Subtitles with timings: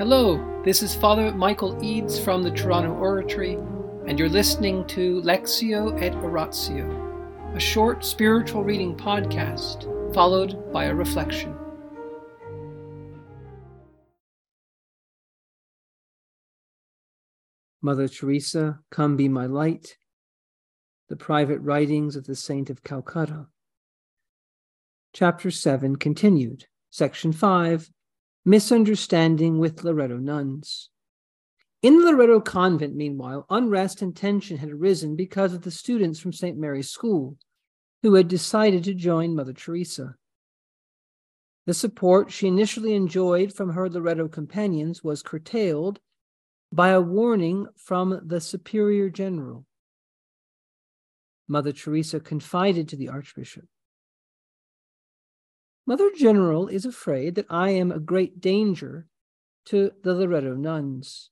[0.00, 3.58] Hello, this is Father Michael Eads from the Toronto Oratory,
[4.06, 9.84] and you're listening to Lectio et Oratio, a short spiritual reading podcast
[10.14, 11.54] followed by a reflection.
[17.82, 19.98] Mother Teresa, come be my light.
[21.10, 23.48] The private writings of the Saint of Calcutta.
[25.12, 26.64] Chapter 7 continued.
[26.88, 27.90] Section 5
[28.44, 30.88] Misunderstanding with Loreto nuns.
[31.82, 36.32] In the Loreto convent, meanwhile, unrest and tension had arisen because of the students from
[36.32, 36.58] St.
[36.58, 37.36] Mary's School
[38.02, 40.16] who had decided to join Mother Teresa.
[41.66, 46.00] The support she initially enjoyed from her Loreto companions was curtailed
[46.72, 49.66] by a warning from the Superior General.
[51.46, 53.66] Mother Teresa confided to the Archbishop
[55.90, 59.08] Mother General is afraid that I am a great danger
[59.64, 61.30] to the Loreto nuns.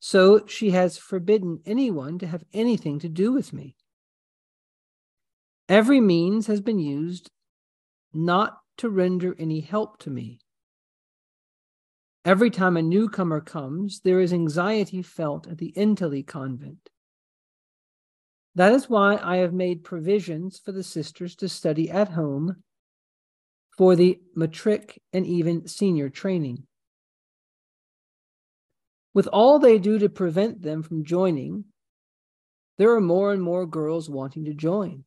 [0.00, 3.76] So she has forbidden anyone to have anything to do with me.
[5.68, 7.30] Every means has been used
[8.12, 10.40] not to render any help to me.
[12.24, 16.90] Every time a newcomer comes, there is anxiety felt at the Entally convent.
[18.56, 22.64] That is why I have made provisions for the sisters to study at home
[23.76, 26.66] for the matric and even senior training.
[29.14, 31.64] With all they do to prevent them from joining,
[32.78, 35.04] there are more and more girls wanting to join.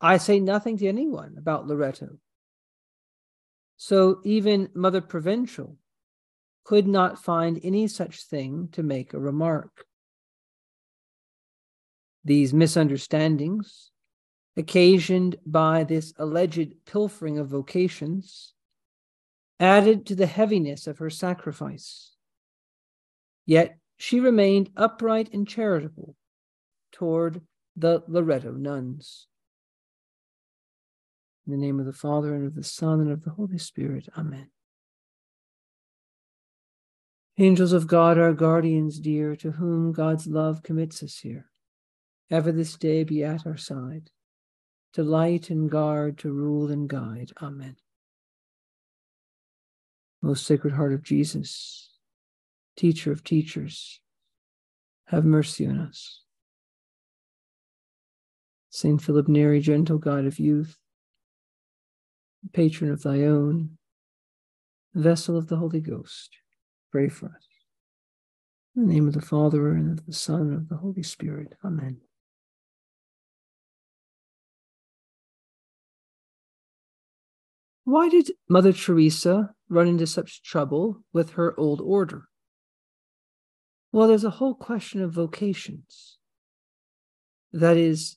[0.00, 2.18] I say nothing to anyone about Loreto.
[3.76, 5.78] So even Mother Provincial
[6.64, 9.84] could not find any such thing to make a remark.
[12.24, 13.90] These misunderstandings
[14.56, 18.54] occasioned by this alleged pilfering of vocations,
[19.58, 22.12] added to the heaviness of her sacrifice.
[23.46, 26.14] Yet she remained upright and charitable
[26.92, 27.40] toward
[27.76, 29.26] the Loreto nuns.
[31.46, 34.08] In the name of the Father, and of the Son, and of the Holy Spirit.
[34.16, 34.48] Amen.
[37.36, 41.50] Angels of God, our guardians dear, to whom God's love commits us here,
[42.30, 44.10] ever this day be at our side
[44.94, 47.32] to light and guard, to rule and guide.
[47.42, 47.76] Amen.
[50.22, 51.90] Most Sacred Heart of Jesus,
[52.76, 54.00] Teacher of teachers,
[55.06, 56.22] have mercy on us.
[58.70, 60.78] Saint Philip Neri, gentle God of youth,
[62.52, 63.78] patron of thy own,
[64.94, 66.30] vessel of the Holy Ghost,
[66.90, 67.46] pray for us.
[68.76, 71.54] In the name of the Father, and of the Son, and of the Holy Spirit.
[71.64, 72.00] Amen.
[77.84, 82.28] Why did Mother Teresa run into such trouble with her old order?
[83.92, 86.18] Well, there's a whole question of vocations.
[87.52, 88.16] That is,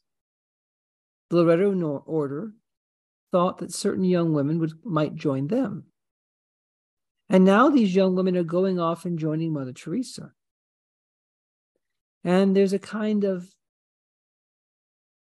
[1.30, 2.54] the Loreto order
[3.32, 5.88] thought that certain young women would might join them.
[7.30, 10.32] And now these young women are going off and joining Mother Teresa.
[12.24, 13.54] And there's a kind of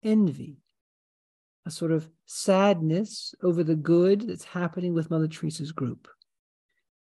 [0.03, 0.60] envy
[1.65, 6.07] a sort of sadness over the good that's happening with Mother Teresa's group.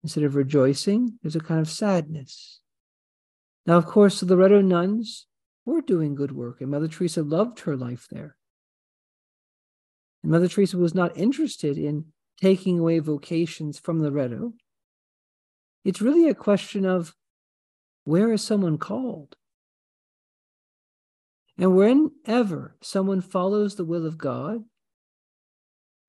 [0.02, 2.60] Instead of rejoicing, there's a kind of sadness.
[3.66, 5.26] Now, of course, the Loreto nuns
[5.64, 8.36] were doing good work, and Mother Teresa loved her life there.
[10.22, 12.06] And Mother Teresa was not interested in
[12.40, 14.54] taking away vocations from Loreto.
[15.84, 17.14] It's really a question of
[18.04, 19.36] where is someone called?
[21.60, 24.64] And whenever someone follows the will of God,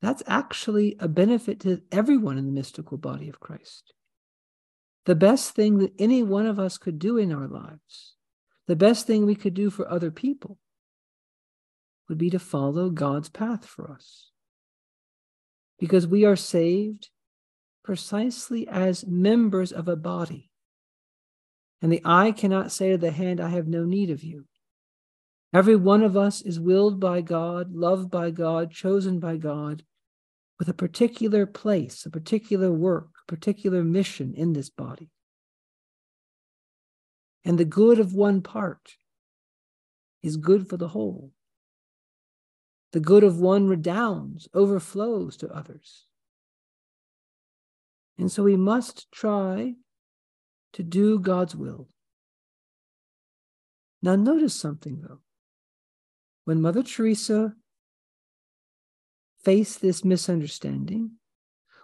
[0.01, 3.93] that's actually a benefit to everyone in the mystical body of Christ.
[5.05, 8.15] The best thing that any one of us could do in our lives,
[8.67, 10.57] the best thing we could do for other people,
[12.07, 14.31] would be to follow God's path for us.
[15.79, 17.09] Because we are saved
[17.83, 20.49] precisely as members of a body.
[21.81, 24.45] And the eye cannot say to the hand, I have no need of you.
[25.53, 29.83] Every one of us is willed by God, loved by God, chosen by God,
[30.57, 35.09] with a particular place, a particular work, a particular mission in this body.
[37.43, 38.95] And the good of one part
[40.23, 41.31] is good for the whole.
[42.93, 46.05] The good of one redounds, overflows to others.
[48.17, 49.73] And so we must try
[50.73, 51.89] to do God's will.
[54.01, 55.19] Now, notice something though
[56.45, 57.53] when Mother Teresa
[59.43, 61.11] faced this misunderstanding,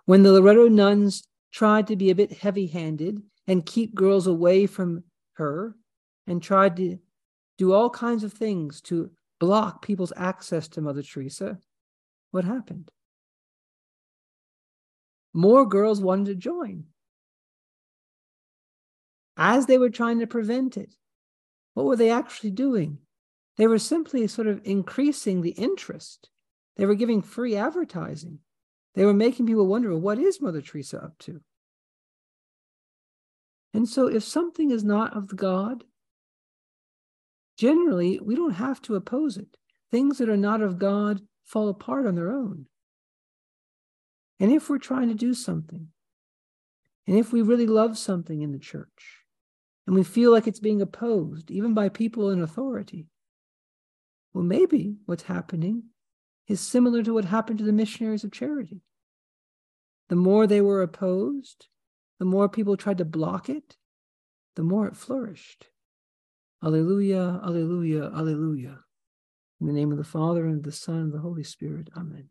[0.05, 4.67] when the Loreto nuns tried to be a bit heavy handed and keep girls away
[4.67, 5.75] from her
[6.27, 6.99] and tried to
[7.57, 9.09] do all kinds of things to
[9.39, 11.57] block people's access to Mother Teresa,
[12.31, 12.91] what happened?
[15.33, 16.85] More girls wanted to join.
[19.35, 20.95] As they were trying to prevent it,
[21.73, 22.97] what were they actually doing?
[23.57, 26.29] They were simply sort of increasing the interest.
[26.75, 28.39] They were giving free advertising.
[28.93, 31.41] They were making people wonder, what is Mother Teresa up to?
[33.73, 35.83] And so, if something is not of God,
[37.57, 39.57] generally we don't have to oppose it.
[39.91, 42.67] Things that are not of God fall apart on their own.
[44.39, 45.87] And if we're trying to do something,
[47.07, 49.23] and if we really love something in the church,
[49.85, 53.07] and we feel like it's being opposed, even by people in authority,
[54.37, 55.85] well, maybe what's happening
[56.47, 58.83] is similar to what happened to the missionaries of charity.
[60.09, 61.69] The more they were opposed,
[62.19, 63.77] the more people tried to block it,
[64.55, 65.69] the more it flourished.
[66.63, 68.77] Alleluia, alleluia, alleluia.
[69.59, 71.89] In the name of the Father, and of the Son, and of the Holy Spirit.
[71.97, 72.29] Amen.